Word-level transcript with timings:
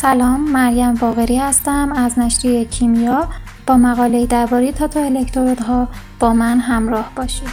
سلام 0.00 0.40
مریم 0.40 0.94
باقری 0.94 1.36
هستم 1.36 1.92
از 1.92 2.18
نشریه 2.18 2.64
کیمیا. 2.64 3.28
با 3.66 3.76
مقاله 3.76 4.26
درباره 4.26 4.72
تاتو 4.72 5.00
الکترودها 5.00 5.88
با 6.20 6.32
من 6.32 6.58
همراه 6.58 7.12
باشید. 7.16 7.48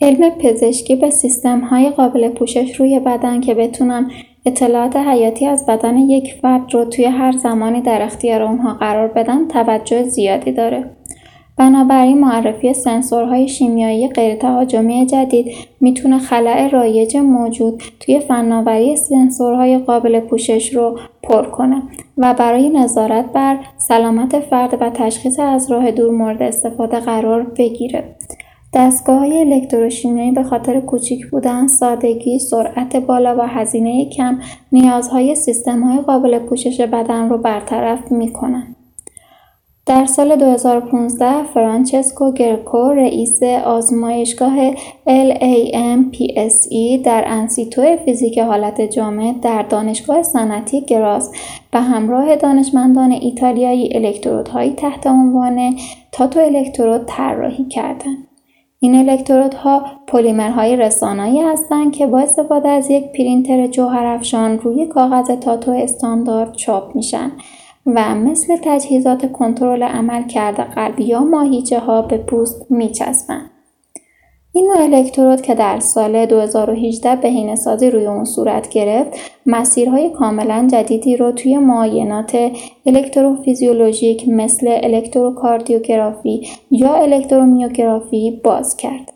علم 0.00 0.30
پزشکی 0.30 0.96
به 0.96 1.10
سیستم 1.10 1.60
های 1.60 1.90
قابل 1.90 2.28
پوشش 2.28 2.80
روی 2.80 3.00
بدن 3.00 3.40
که 3.40 3.54
بتونن 3.54 4.10
اطلاعات 4.46 4.96
حیاتی 4.96 5.46
از 5.46 5.66
بدن 5.66 5.96
یک 5.96 6.34
فرد 6.42 6.74
رو 6.74 6.84
توی 6.84 7.04
هر 7.04 7.32
زمانی 7.32 7.80
در 7.80 8.02
اختیار 8.02 8.42
اونها 8.42 8.74
قرار 8.74 9.08
بدن 9.08 9.48
توجه 9.48 10.02
زیادی 10.02 10.52
داره. 10.52 10.90
بنابراین 11.56 12.20
معرفی 12.20 12.74
سنسورهای 12.74 13.48
شیمیایی 13.48 14.08
غیرتهاجمی 14.08 15.06
جدید 15.06 15.46
می‌تونه 15.80 16.18
خلع 16.18 16.68
رایج 16.68 17.16
موجود 17.16 17.82
توی 18.00 18.20
فناوری 18.20 18.96
سنسورهای 18.96 19.78
قابل 19.78 20.20
پوشش 20.20 20.74
رو 20.74 20.98
پر 21.22 21.42
کنه 21.42 21.82
و 22.18 22.34
برای 22.34 22.70
نظارت 22.70 23.32
بر 23.32 23.58
سلامت 23.76 24.40
فرد 24.40 24.82
و 24.82 24.90
تشخیص 24.90 25.38
از 25.38 25.70
راه 25.70 25.90
دور 25.90 26.10
مورد 26.10 26.42
استفاده 26.42 27.00
قرار 27.00 27.42
بگیره. 27.42 28.04
دستگاه‌های 28.74 29.40
الکتروشیمیایی 29.40 30.30
به 30.30 30.42
خاطر 30.42 30.80
کوچیک 30.80 31.30
بودن، 31.30 31.66
سادگی، 31.66 32.38
سرعت 32.38 32.96
بالا 32.96 33.36
و 33.36 33.40
هزینه 33.40 34.10
کم 34.10 34.38
نیازهای 34.72 35.34
سیستم‌های 35.34 36.00
قابل 36.00 36.38
پوشش 36.38 36.80
بدن 36.80 37.28
رو 37.28 37.38
برطرف 37.38 38.12
می‌کنند. 38.12 38.76
در 39.86 40.06
سال 40.06 40.36
2015 40.36 41.42
فرانچسکو 41.42 42.32
گرکو 42.32 42.78
رئیس 42.78 43.42
آزمایشگاه 43.42 44.70
LAMPSE 45.06 47.02
در 47.04 47.24
انستیتو 47.26 47.96
فیزیک 48.04 48.38
حالت 48.38 48.80
جامد 48.80 49.40
در 49.40 49.62
دانشگاه 49.62 50.22
صنعتی 50.22 50.80
گراتس 50.80 51.32
به 51.72 51.80
همراه 51.80 52.36
دانشمندان 52.36 53.12
ایتالیایی 53.12 53.96
الکترودهایی 53.96 54.72
تحت 54.72 55.06
عنوان 55.06 55.76
tattoo 56.12 56.40
electrode 56.40 57.04
طراحی 57.06 57.64
کردند. 57.64 58.33
این 58.84 59.08
الکترودها 59.10 59.84
پلیمرهای 60.06 60.76
رسانایی 60.76 61.42
هستند 61.42 61.92
که 61.92 62.06
با 62.06 62.20
استفاده 62.20 62.68
از 62.68 62.90
یک 62.90 63.12
پرینتر 63.12 63.66
جوهرافشان 63.66 64.58
روی 64.58 64.86
کاغذ 64.86 65.30
تاتو 65.30 65.70
استاندارد 65.70 66.52
چاپ 66.52 66.96
میشن 66.96 67.32
و 67.86 68.14
مثل 68.14 68.56
تجهیزات 68.62 69.32
کنترل 69.32 69.82
عملکرد 69.82 70.60
قلب 70.60 71.00
یا 71.00 71.20
ماهیچه 71.20 71.78
ها 71.78 72.02
به 72.02 72.18
پوست 72.18 72.66
میچسبند. 72.70 73.53
این 74.56 74.72
نوع 74.72 74.82
الکترود 74.82 75.40
که 75.40 75.54
در 75.54 75.80
سال 75.80 76.26
2018 76.26 77.16
بهینه‌سازی 77.16 77.90
روی 77.90 78.06
اون 78.06 78.24
صورت 78.24 78.68
گرفت، 78.68 79.10
مسیرهای 79.46 80.10
کاملا 80.10 80.68
جدیدی 80.72 81.16
رو 81.16 81.32
توی 81.32 81.58
معاینات 81.58 82.52
الکتروفیزیولوژیک 82.86 84.28
مثل 84.28 84.78
الکتروکاردیوگرافی 84.82 86.48
یا 86.70 86.94
الکترومیوگرافی 86.94 88.40
باز 88.44 88.76
کرد. 88.76 89.12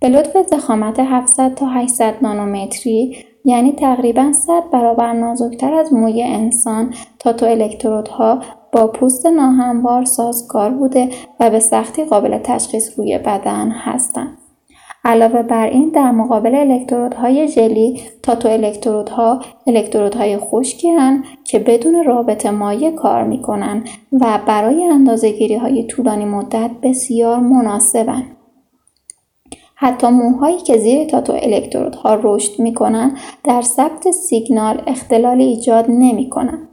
به 0.00 0.08
لطف 0.08 0.36
زخامت 0.50 1.00
700 1.00 1.54
تا 1.54 1.66
800 1.66 2.14
نانومتری 2.22 3.16
یعنی 3.44 3.72
تقریبا 3.72 4.32
100 4.32 4.62
برابر 4.72 5.12
نازکتر 5.12 5.74
از 5.74 5.92
موی 5.92 6.22
انسان 6.22 6.94
تاتو 7.18 7.46
الکترودها 7.46 8.38
با 8.72 8.86
پوست 8.86 9.26
ناهموار 9.26 10.04
سازگار 10.04 10.70
بوده 10.70 11.08
و 11.40 11.50
به 11.50 11.58
سختی 11.58 12.04
قابل 12.04 12.38
تشخیص 12.38 12.98
روی 12.98 13.18
بدن 13.18 13.70
هستند. 13.70 14.38
علاوه 15.04 15.42
بر 15.42 15.66
این 15.66 15.88
در 15.88 16.10
مقابل 16.10 16.54
الکترودهای 16.54 17.48
ژلی 17.48 18.00
تاتو 18.22 18.48
الکترودها 18.48 19.40
الکترودهای 19.66 20.38
خشکی 20.38 20.90
هستند 20.90 21.24
که 21.44 21.58
بدون 21.58 22.04
رابط 22.04 22.46
مایع 22.46 22.90
کار 22.90 23.24
می‌کنن 23.24 23.84
و 24.12 24.38
برای 24.46 24.84
اندازهگیری 24.84 25.54
های 25.54 25.86
طولانی 25.86 26.24
مدت 26.24 26.70
بسیار 26.82 27.38
مناسبند. 27.38 28.36
حتی 29.74 30.06
موهایی 30.06 30.58
که 30.58 30.78
زیر 30.78 31.08
تاتو 31.08 31.32
الکترودها 31.32 32.18
رشد 32.22 32.60
می‌کنن 32.60 33.16
در 33.44 33.62
ثبت 33.62 34.10
سیگنال 34.10 34.82
اختلالی 34.86 35.44
ایجاد 35.44 35.84
نمی‌کنن. 35.88 36.68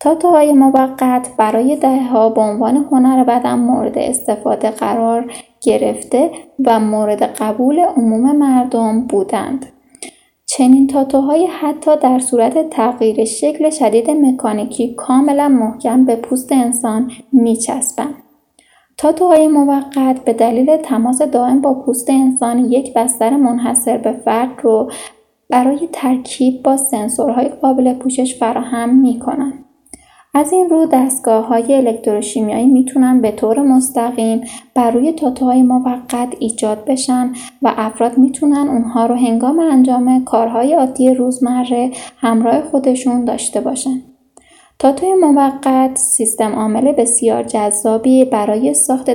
تاتوهای 0.00 0.52
موقت 0.52 1.28
برای 1.36 1.76
دهها 1.76 2.28
به 2.28 2.40
عنوان 2.40 2.76
هنر 2.76 3.24
بدن 3.24 3.54
مورد 3.54 3.98
استفاده 3.98 4.70
قرار 4.70 5.32
گرفته 5.60 6.30
و 6.66 6.80
مورد 6.80 7.22
قبول 7.22 7.78
عموم 7.78 8.36
مردم 8.36 9.06
بودند. 9.06 9.66
چنین 10.46 10.86
تاتوهایی 10.86 11.46
حتی 11.46 11.96
در 11.96 12.18
صورت 12.18 12.70
تغییر 12.70 13.24
شکل 13.24 13.70
شدید 13.70 14.10
مکانیکی 14.10 14.94
کاملا 14.94 15.48
محکم 15.48 16.04
به 16.04 16.16
پوست 16.16 16.52
انسان 16.52 17.10
میچسبند. 17.32 18.14
تاتوهای 18.96 19.48
موقت 19.48 20.24
به 20.24 20.32
دلیل 20.32 20.76
تماس 20.76 21.22
دائم 21.22 21.60
با 21.60 21.74
پوست 21.74 22.10
انسان 22.10 22.58
یک 22.58 22.94
بستر 22.94 23.36
منحصر 23.36 23.98
به 23.98 24.12
فرد 24.12 24.60
رو 24.62 24.90
برای 25.50 25.88
ترکیب 25.92 26.62
با 26.62 26.76
سنسورهای 26.76 27.48
قابل 27.48 27.94
پوشش 27.94 28.38
فراهم 28.38 28.94
می 28.94 29.18
کنند. 29.18 29.67
از 30.34 30.52
این 30.52 30.70
رو 30.70 30.86
های 31.26 31.74
الکتروشیمیایی 31.74 32.66
می‌تونن 32.66 33.20
به 33.20 33.30
طور 33.30 33.62
مستقیم 33.62 34.40
بر 34.74 34.90
روی 34.90 35.12
تاتوهای 35.12 35.62
موقت 35.62 36.28
ایجاد 36.38 36.84
بشن 36.84 37.32
و 37.62 37.74
افراد 37.76 38.18
می‌تونن 38.18 38.68
اونها 38.68 39.06
رو 39.06 39.14
هنگام 39.14 39.58
انجام 39.58 40.24
کارهای 40.24 40.74
عادی 40.74 41.14
روزمره 41.14 41.90
همراه 42.16 42.62
خودشون 42.62 43.24
داشته 43.24 43.60
باشن. 43.60 44.02
تاتوی 44.78 45.14
موقت 45.14 45.96
سیستم 45.98 46.52
عامل 46.52 46.92
بسیار 46.92 47.42
جذابی 47.42 48.24
برای 48.24 48.74
ساخت 48.74 49.08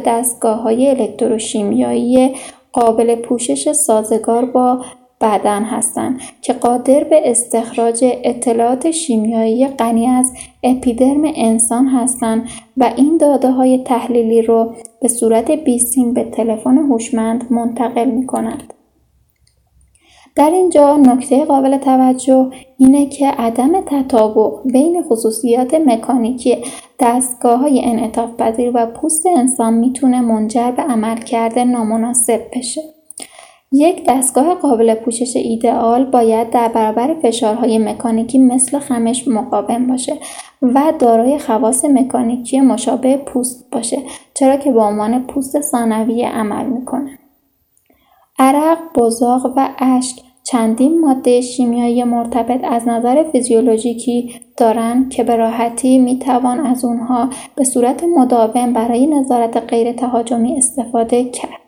های 0.44 0.90
الکتروشیمیایی 0.90 2.36
قابل 2.74 3.16
پوشش 3.16 3.72
سازگار 3.72 4.46
با 4.46 4.82
بدن 5.24 5.64
هستند 5.64 6.22
که 6.42 6.54
قادر 6.54 7.04
به 7.04 7.32
استخراج 7.32 8.06
اطلاعات 8.24 8.92
شیمیایی 8.92 9.68
غنی 9.68 10.08
از 10.08 10.34
اپیدرم 10.64 11.22
انسان 11.36 11.88
هستند 11.88 12.50
و 12.78 12.92
این 12.98 13.18
داده 13.18 13.52
های 13.52 13.78
تحلیلی 13.78 14.42
رو 14.42 14.74
به 15.02 15.08
صورت 15.08 15.52
بیسیم 15.52 16.14
به 16.14 16.24
تلفن 16.24 16.78
هوشمند 16.78 17.52
منتقل 17.52 18.10
می 18.10 18.26
کنند. 18.26 18.74
در 20.36 20.50
اینجا 20.50 20.98
نکته 20.98 21.46
قابل 21.46 21.78
توجه 21.78 22.50
اینه 22.78 23.06
که 23.06 23.28
عدم 23.28 23.82
تطابق 23.82 24.52
بین 24.74 25.04
خصوصیات 25.04 25.74
مکانیکی 25.74 26.58
دستگاه 27.00 27.60
های 27.60 27.86
انعطاف 27.86 28.30
پذیر 28.38 28.72
و 28.74 28.86
پوست 28.86 29.26
انسان 29.26 29.74
می‌تونه 29.74 30.22
منجر 30.22 30.72
به 30.72 30.82
عملکرد 30.82 31.60
نامناسب 31.60 32.42
بشه. 32.56 32.93
یک 33.76 34.04
دستگاه 34.08 34.56
قابل 34.56 34.96
پوشش 34.96 35.36
ایدئال 35.36 36.06
باید 36.06 36.50
در 36.50 36.68
برابر 36.68 37.14
فشارهای 37.14 37.78
مکانیکی 37.78 38.38
مثل 38.38 38.80
خمش 38.80 39.28
مقاوم 39.28 39.88
باشه 39.88 40.14
و 40.62 40.94
دارای 41.00 41.40
خواص 41.40 41.86
مکانیکی 41.86 42.62
مشابه 42.62 43.18
پوست 43.18 43.70
باشه 43.72 43.98
چرا 44.34 44.58
که 44.58 44.72
به 44.72 44.82
عنوان 44.82 45.24
پوست 45.24 45.62
ثانویه 45.62 46.30
عمل 46.30 46.66
می‌کنه. 46.66 47.20
عرق، 48.40 48.78
بزاق 48.96 49.54
و 49.56 49.70
اشک 49.80 50.20
چندین 50.44 51.02
ماده 51.02 51.42
شیمیایی 51.42 52.04
مرتبط 52.04 52.64
از 52.64 52.88
نظر 52.88 53.24
فیزیولوژیکی 53.24 54.36
دارند 54.58 55.10
که 55.10 55.24
به 55.24 55.36
راحتی 55.36 56.00
می‌توان 56.00 56.60
از 56.60 56.86
اونها 56.86 57.30
به 57.56 57.64
صورت 57.64 58.04
مداوم 58.04 58.74
برای 58.74 59.08
نظارت 59.08 59.58
غیر 59.58 59.94
تهاجمی 59.94 60.58
استفاده 60.58 61.24
کرد. 61.24 61.63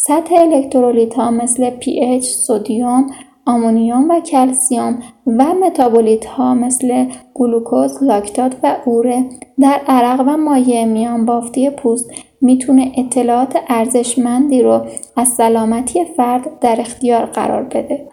سطح 0.00 0.34
الکترولیت 0.34 1.14
ها 1.14 1.30
مثل 1.30 1.70
pH، 1.70 2.24
سدیم، 2.24 3.06
آمونیوم 3.46 4.10
و 4.10 4.20
کلسیوم 4.20 4.98
و 5.26 5.44
متابولیت 5.44 6.24
ها 6.24 6.54
مثل 6.54 7.06
گلوکوز، 7.34 8.02
لاکتات 8.02 8.56
و 8.62 8.76
اوره 8.84 9.24
در 9.60 9.80
عرق 9.86 10.20
و 10.26 10.36
مایع 10.36 10.84
میان 10.84 11.26
بافتی 11.26 11.70
پوست 11.70 12.10
می‌تونه 12.40 12.92
اطلاعات 12.96 13.56
ارزشمندی 13.68 14.62
رو 14.62 14.86
از 15.16 15.28
سلامتی 15.28 16.04
فرد 16.04 16.58
در 16.60 16.80
اختیار 16.80 17.26
قرار 17.26 17.62
بده. 17.62 18.08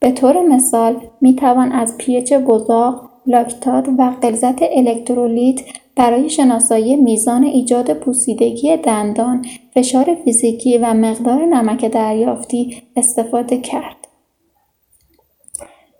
به 0.00 0.12
طور 0.12 0.42
مثال 0.42 0.96
می‌توان 1.20 1.72
از 1.72 1.98
پیچ 1.98 2.32
بزاق، 2.32 3.10
لاکتات 3.26 3.88
و 3.98 4.10
غلظت 4.22 4.62
الکترولیت 4.62 5.60
برای 5.96 6.30
شناسایی 6.30 6.96
میزان 6.96 7.44
ایجاد 7.44 7.94
پوسیدگی 7.94 8.76
دندان، 8.76 9.44
فشار 9.74 10.14
فیزیکی 10.24 10.78
و 10.78 10.94
مقدار 10.94 11.44
نمک 11.44 11.84
دریافتی 11.84 12.82
استفاده 12.96 13.58
کرد. 13.58 13.96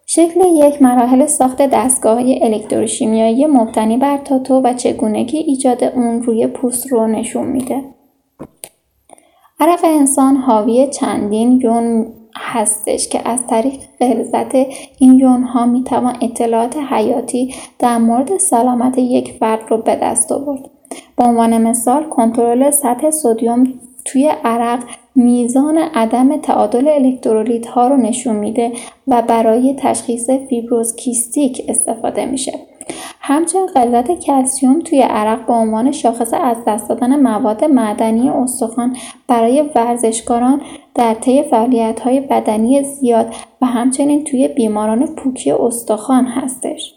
شکل 0.06 0.40
یک 0.46 0.82
مراحل 0.82 1.26
ساخت 1.26 1.62
دستگاه 1.62 2.18
الکتروشیمیایی 2.42 3.46
مبتنی 3.46 3.96
بر 3.96 4.18
تاتو 4.18 4.60
و 4.60 4.74
چگونگی 4.74 5.38
ایجاد 5.38 5.84
اون 5.84 6.22
روی 6.22 6.46
پوست 6.46 6.92
رو 6.92 7.06
نشون 7.06 7.46
میده. 7.46 7.84
عرق 9.60 9.80
انسان 9.84 10.36
حاوی 10.36 10.86
چندین 10.86 11.60
یون 11.60 12.12
هستش 12.36 13.08
که 13.08 13.28
از 13.28 13.46
طریق 13.46 13.74
غلظت 14.00 14.54
این 14.98 15.18
یون 15.18 15.42
ها 15.42 15.66
می 15.66 15.84
توان 15.84 16.16
اطلاعات 16.22 16.76
حیاتی 16.76 17.54
در 17.78 17.98
مورد 17.98 18.36
سلامت 18.38 18.98
یک 18.98 19.32
فرد 19.32 19.60
رو 19.68 19.76
به 19.76 19.96
دست 19.96 20.32
آورد. 20.32 20.70
به 21.16 21.24
عنوان 21.24 21.62
مثال 21.62 22.04
کنترل 22.04 22.70
سطح 22.70 23.10
سدیم 23.10 23.80
توی 24.04 24.32
عرق 24.44 24.84
میزان 25.16 25.78
عدم 25.78 26.36
تعادل 26.36 26.88
الکترولیت 26.88 27.66
ها 27.66 27.88
رو 27.88 27.96
نشون 27.96 28.36
میده 28.36 28.72
و 29.08 29.22
برای 29.22 29.76
تشخیص 29.78 30.30
فیبروز 30.30 30.96
کیستیک 30.96 31.62
استفاده 31.68 32.26
میشه. 32.26 32.52
همچنین 33.20 33.66
قلت 33.66 34.20
کلسیوم 34.20 34.80
توی 34.80 35.00
عرق 35.00 35.46
به 35.46 35.52
عنوان 35.52 35.92
شاخص 35.92 36.34
از 36.34 36.56
دست 36.66 36.88
دادن 36.88 37.20
مواد 37.20 37.64
معدنی 37.64 38.30
استخوان 38.30 38.96
برای 39.28 39.70
ورزشکاران 39.74 40.60
در 40.94 41.14
طی 41.14 41.42
فعالیت‌های 41.42 42.20
بدنی 42.20 42.82
زیاد 42.82 43.34
و 43.62 43.66
همچنین 43.66 44.24
توی 44.24 44.48
بیماران 44.48 45.06
پوکی 45.06 45.50
استخوان 45.50 46.24
هستش. 46.24 46.94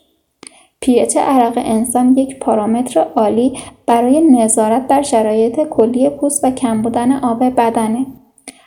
پیچ 0.79 1.17
عرق 1.17 1.53
انسان 1.57 2.17
یک 2.17 2.39
پارامتر 2.39 2.99
عالی 3.15 3.53
برای 3.85 4.21
نظارت 4.21 4.87
بر 4.87 5.01
شرایط 5.01 5.59
کلی 5.61 6.09
پوست 6.09 6.43
و 6.43 6.51
کم 6.51 6.81
بودن 6.81 7.11
آب 7.11 7.43
بدنه. 7.43 8.05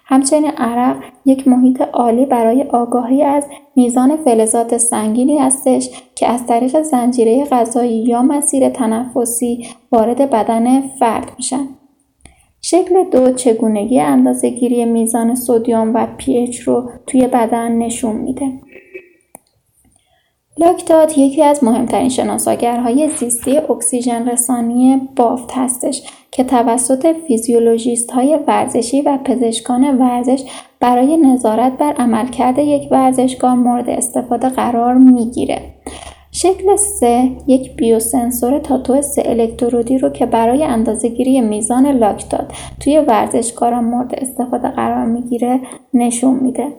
همچنین 0.05 0.51
عرق 0.51 0.97
یک 1.27 1.49
محیط 1.49 1.81
عالی 1.81 2.27
برای 2.27 2.63
آگاهی 2.63 3.23
از 3.23 3.47
میزان 3.77 4.17
فلزات 4.17 4.77
سنگینی 4.77 5.39
هستش 5.39 5.91
که 6.15 6.29
از 6.29 6.47
طریق 6.47 6.83
زنجیره 6.83 7.45
غذایی 7.45 8.05
یا 8.05 8.23
مسیر 8.23 8.69
تنفسی 8.69 9.67
وارد 9.93 10.31
بدن 10.31 10.81
فرد 10.81 11.33
میشن. 11.37 11.69
شکل 12.63 13.05
دو 13.11 13.33
چگونگی 13.33 14.01
اندازهگیری 14.01 14.85
میزان 14.85 15.35
sodium 15.35 15.95
و 15.95 16.07
پی‌اچ 16.17 16.53
رو 16.65 16.91
توی 17.07 17.27
بدن 17.27 17.73
نشون 17.73 18.17
میده. 18.17 18.53
لاکتات 20.59 21.19
یکی 21.19 21.43
از 21.43 21.65
مهمترین 21.65 22.09
شناساگرهای 22.09 23.09
زیستی 23.09 23.57
اکسیژن 23.57 24.29
رسانی 24.29 25.09
بافت 25.17 25.53
هستش 25.53 26.03
که 26.31 26.45
توسط 26.45 27.17
فیزیولوژیست 27.27 28.11
های 28.11 28.39
ورزشی 28.47 29.03
و 29.03 29.19
پزشکان 29.25 29.99
ورزش 29.99 30.43
برای 30.81 31.17
نظارت 31.17 31.73
بر 31.79 31.93
عملکرد 31.93 32.59
یک 32.59 32.89
ورزشکار 32.91 33.55
مورد 33.55 33.91
استفاده 33.91 34.49
قرار 34.49 34.95
می‌گیره. 34.95 35.80
شکل 36.43 36.77
سه 36.77 37.31
یک 37.47 37.77
بیوسنسور 37.77 38.59
تاتو 38.59 39.03
سه 39.03 39.23
الکترودی 39.25 39.99
رو 39.99 40.09
که 40.09 40.27
برای 40.27 40.65
اندازهگیری 40.65 41.41
میزان 41.41 41.87
لاکتات 41.87 42.53
توی 42.81 42.99
ورزشکاران 42.99 43.85
مورد 43.85 44.15
استفاده 44.15 44.69
قرار 44.69 45.07
می‌گیره 45.07 45.61
نشون 45.95 46.35
میده. 46.35 46.73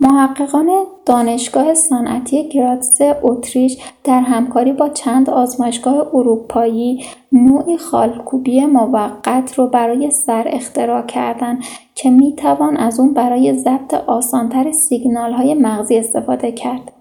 محققان 0.00 0.68
دانشگاه 1.06 1.74
صنعتی 1.74 2.48
گراتس 2.48 2.98
اتریش 3.22 3.78
در 4.04 4.20
همکاری 4.20 4.72
با 4.72 4.88
چند 4.88 5.30
آزمایشگاه 5.30 6.06
اروپایی 6.14 7.04
نوعی 7.32 7.76
خالکوبی 7.76 8.66
موقت 8.66 9.54
رو 9.54 9.66
برای 9.66 10.10
سر 10.10 10.44
اختراع 10.46 11.02
کردند 11.06 11.62
که 11.94 12.10
می‌توان 12.10 12.76
از 12.76 13.00
اون 13.00 13.14
برای 13.14 13.54
ضبط 13.54 13.94
آسانتر 13.94 14.72
سیگنال 14.72 15.32
های 15.32 15.54
مغزی 15.54 15.98
استفاده 15.98 16.52
کرد. 16.52 16.93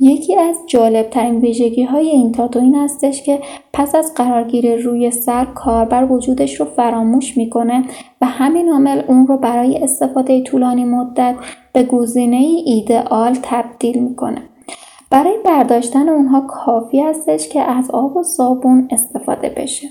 یکی 0.00 0.36
از 0.36 0.56
جالبترین 0.66 1.40
ویژگی 1.40 1.84
های 1.84 2.08
این 2.08 2.32
تاتو 2.32 2.58
این 2.58 2.74
هستش 2.74 3.22
که 3.22 3.40
پس 3.72 3.94
از 3.94 4.14
قرارگیری 4.14 4.76
روی 4.76 5.10
سر 5.10 5.44
کاربر 5.44 6.12
وجودش 6.12 6.60
رو 6.60 6.66
فراموش 6.66 7.36
می‌کنه 7.36 7.84
و 8.20 8.26
همین 8.26 8.68
عامل 8.68 9.02
اون 9.08 9.26
رو 9.26 9.36
برای 9.36 9.78
استفاده 9.78 10.42
طولانی 10.42 10.84
مدت 10.84 11.34
به 11.72 11.82
گزینه 11.82 12.36
ایدئال 12.64 13.38
تبدیل 13.42 13.98
می‌کنه. 13.98 14.42
برای 15.10 15.38
برداشتن 15.44 16.08
اونها 16.08 16.40
کافی 16.40 17.00
هستش 17.00 17.48
که 17.48 17.62
از 17.62 17.90
آب 17.90 18.16
و 18.16 18.22
صابون 18.22 18.88
استفاده 18.90 19.48
بشه. 19.48 19.88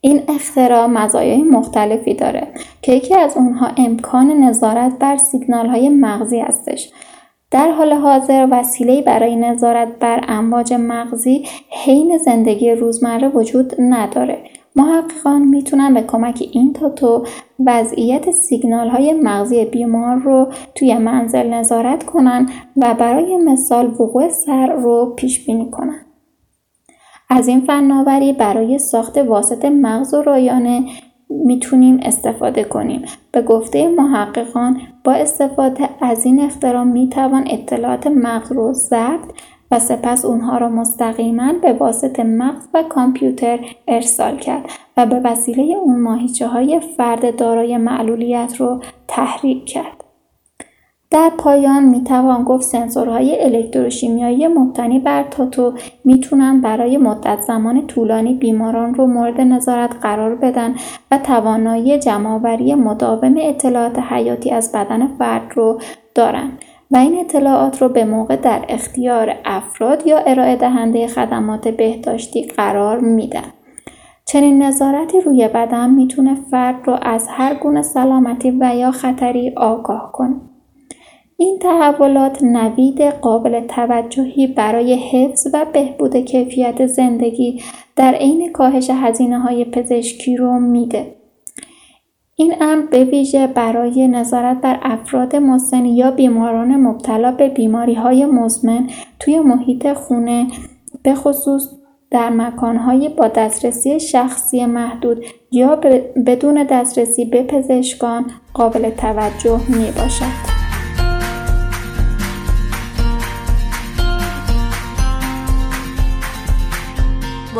این 0.00 0.22
اختراع 0.28 0.86
مزایای 0.86 1.42
مختلفی 1.42 2.14
داره 2.14 2.48
که 2.82 2.92
یکی 2.92 3.14
از 3.14 3.36
اونها 3.36 3.68
امکان 3.76 4.30
نظارت 4.30 4.98
بر 4.98 5.16
سیگنال 5.16 5.66
های 5.66 5.88
مغزی 5.88 6.40
هستش 6.40 6.92
در 7.50 7.70
حال 7.70 7.92
حاضر 7.92 8.48
وسیله‌ای 8.50 9.02
برای 9.02 9.36
نظارت 9.36 9.88
بر 10.00 10.24
امواج 10.28 10.72
مغزی 10.72 11.46
حین 11.84 12.18
زندگی 12.18 12.70
روزمره 12.70 13.28
وجود 13.28 13.72
نداره. 13.78 14.38
محققان 14.76 15.42
می‌تونن 15.42 15.94
به 15.94 16.02
کمک 16.02 16.48
این 16.52 16.72
تاتو 16.72 17.24
وضعیت 17.66 18.30
سیگنال 18.30 18.88
های 18.88 19.12
مغزی 19.12 19.64
بیمار 19.64 20.16
رو 20.16 20.46
توی 20.74 20.98
منزل 20.98 21.54
نظارت 21.54 22.04
کنن 22.04 22.48
و 22.76 22.94
برای 22.94 23.36
مثال 23.36 23.86
وقوع 23.86 24.28
سر 24.28 24.66
رو 24.66 25.14
پیش 25.16 25.46
بینی 25.46 25.70
کنن. 25.70 26.00
از 27.30 27.48
این 27.48 27.60
فناوری 27.60 28.32
برای 28.32 28.78
ساخت 28.78 29.18
واسط 29.18 29.64
مغز 29.64 30.14
و 30.14 30.22
رایانه 30.22 30.84
می‌تونیم 31.30 32.00
استفاده 32.02 32.64
کنیم. 32.64 33.02
به 33.32 33.42
گفته 33.42 33.88
محققان 33.88 34.80
با 35.04 35.12
استفاده 35.12 35.88
از 36.00 36.24
این 36.24 36.40
اختراع 36.40 36.84
می‌توان 36.84 37.44
اطلاعات 37.50 38.06
مغز 38.06 38.52
رو 38.52 38.72
ضبط 38.72 39.30
و 39.70 39.78
سپس 39.78 40.24
اونها 40.24 40.58
را 40.58 40.68
مستقیما 40.68 41.52
به 41.62 41.72
واسط 41.72 42.20
مغز 42.20 42.68
و 42.74 42.82
کامپیوتر 42.82 43.58
ارسال 43.88 44.36
کرد 44.36 44.70
و 44.96 45.06
به 45.06 45.20
وسیله 45.24 45.62
اون 45.62 46.00
ماهیچه 46.00 46.46
های 46.46 46.80
فرد 46.96 47.36
دارای 47.36 47.76
معلولیت 47.76 48.56
رو 48.58 48.80
تحریک 49.08 49.64
کرد. 49.64 49.99
در 51.12 51.30
پایان 51.38 51.84
می‌توان 51.84 52.44
گفت 52.44 52.62
سنسورهای 52.62 53.44
الکتروشیمیایی 53.44 54.48
مبتنی 54.48 54.98
بر 54.98 55.22
تاتو 55.22 55.72
می‌تونن 56.04 56.60
برای 56.60 56.96
مدت 56.96 57.40
زمان 57.40 57.86
طولانی 57.86 58.34
بیماران 58.34 58.94
رو 58.94 59.06
مورد 59.06 59.40
نظارت 59.40 59.96
قرار 60.02 60.34
بدن 60.34 60.74
و 61.10 61.18
توانایی 61.18 61.98
جمعآوری 61.98 62.74
مداوم 62.74 63.34
اطلاعات 63.38 63.98
حیاتی 63.98 64.50
از 64.50 64.72
بدن 64.72 65.06
فرد 65.06 65.52
رو 65.54 65.80
دارن 66.14 66.50
و 66.90 66.96
این 66.96 67.20
اطلاعات 67.20 67.82
رو 67.82 67.88
به 67.88 68.04
موقع 68.04 68.36
در 68.36 68.64
اختیار 68.68 69.34
افراد 69.44 70.06
یا 70.06 70.18
ارائه 70.18 70.56
دهنده 70.56 71.06
خدمات 71.06 71.68
بهداشتی 71.68 72.42
قرار 72.42 72.98
میدن. 72.98 73.52
چنین 74.24 74.62
نظارتی 74.62 75.20
روی 75.20 75.48
بدن 75.48 75.90
می‌تونه 75.90 76.34
فرد 76.50 76.88
رو 76.88 76.98
از 77.02 77.28
هر 77.30 77.54
گونه 77.54 77.82
سلامتی 77.82 78.50
و 78.50 78.76
یا 78.76 78.90
خطری 78.90 79.52
آگاه 79.56 80.10
کنه. 80.12 80.49
این 81.40 81.58
تحولات 81.58 82.42
نوید 82.42 83.02
قابل 83.02 83.66
توجهی 83.66 84.46
برای 84.46 84.94
حفظ 84.94 85.46
و 85.54 85.66
بهبود 85.72 86.16
کیفیت 86.16 86.86
زندگی 86.86 87.62
در 87.96 88.14
عین 88.14 88.52
کاهش 88.52 88.90
هزینه 88.90 89.38
های 89.38 89.64
پزشکی 89.64 90.36
رو 90.36 90.58
میده. 90.60 91.14
این 92.36 92.54
امر 92.60 92.86
به 92.86 93.04
ویژه 93.04 93.46
برای 93.46 94.08
نظارت 94.08 94.60
بر 94.60 94.78
افراد 94.82 95.36
مسن 95.36 95.84
یا 95.84 96.10
بیماران 96.10 96.76
مبتلا 96.76 97.32
به 97.32 97.48
بیماری 97.48 97.94
های 97.94 98.26
مزمن 98.26 98.90
توی 99.20 99.40
محیط 99.40 99.92
خونه 99.92 100.46
به 101.02 101.14
خصوص 101.14 101.68
در 102.10 102.30
مکانهایی 102.30 103.08
با 103.08 103.28
دسترسی 103.28 104.00
شخصی 104.00 104.66
محدود 104.66 105.24
یا 105.50 105.76
بدون 106.26 106.66
دسترسی 106.70 107.24
به 107.24 107.42
پزشکان 107.42 108.30
قابل 108.54 108.90
توجه 108.90 109.60
می 109.68 109.90
باشد. 109.90 110.59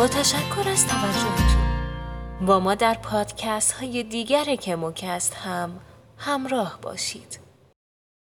تشکر 0.07 0.69
از 0.69 0.87
توجهتون. 0.87 1.61
با 2.41 2.59
ما 2.59 2.75
در 2.75 2.93
پادکست 2.93 3.71
های 3.71 4.03
دیگر 4.03 4.55
کموکست 4.55 5.33
هم 5.33 5.79
همراه 6.17 6.79
باشید. 6.81 7.40